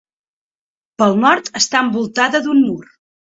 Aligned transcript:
Pel 1.01 1.13
nord 1.25 1.51
està 1.61 1.83
envoltada 1.89 2.43
d'un 2.49 2.65
mur. 2.71 2.81